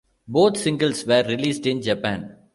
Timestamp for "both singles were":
0.27-1.21